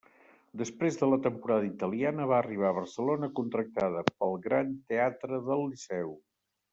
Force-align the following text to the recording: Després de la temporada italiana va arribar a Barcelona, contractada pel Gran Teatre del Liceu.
Després 0.61 0.95
de 1.01 1.09
la 1.09 1.17
temporada 1.27 1.67
italiana 1.67 2.25
va 2.33 2.39
arribar 2.43 2.71
a 2.71 2.75
Barcelona, 2.79 3.29
contractada 3.41 4.01
pel 4.11 4.33
Gran 4.47 4.73
Teatre 4.93 5.41
del 5.51 5.63
Liceu. 5.69 6.11